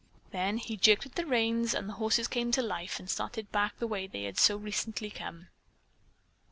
Then 0.31 0.57
he 0.57 0.77
jerked 0.77 1.05
at 1.05 1.13
the 1.13 1.27
reins 1.27 1.75
and 1.75 1.87
the 1.87 1.93
horses 1.93 2.27
came 2.27 2.51
to 2.53 2.63
life 2.63 2.97
and 2.97 3.07
started 3.07 3.51
back 3.51 3.77
the 3.77 3.85
way 3.85 4.07
they 4.07 4.23
had 4.23 4.39
so 4.39 4.57
recently 4.57 5.11
come. 5.11 5.49